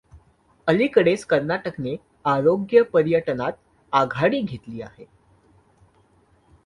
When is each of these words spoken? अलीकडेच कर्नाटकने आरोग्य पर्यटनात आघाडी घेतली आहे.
अलीकडेच 0.67 1.23
कर्नाटकने 1.25 1.95
आरोग्य 2.25 2.81
पर्यटनात 2.83 3.51
आघाडी 3.93 4.41
घेतली 4.41 4.81
आहे. 4.81 5.05